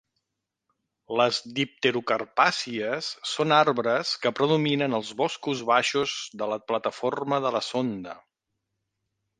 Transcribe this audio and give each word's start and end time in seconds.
Les 1.19 1.39
dipterocarpàcies 1.59 3.11
són 3.33 3.55
arbres 3.59 4.15
que 4.25 4.33
predominen 4.41 5.01
als 5.01 5.13
boscos 5.23 5.63
baixos 5.73 6.19
de 6.43 6.51
la 6.55 6.61
plataforma 6.73 7.43
de 7.47 7.55
la 7.59 7.65
Sonda. 7.73 8.21